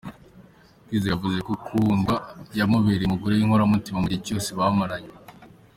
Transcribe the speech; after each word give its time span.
Kwizera 0.85 1.13
yavuze 1.15 1.37
ko 1.47 1.53
Kundwa 1.65 2.15
yamubereye 2.59 3.07
umugore 3.07 3.33
w’inkoramutima 3.35 3.97
mu 4.01 4.07
gihe 4.11 4.21
cyose 4.27 4.49
bamaranye. 4.57 5.13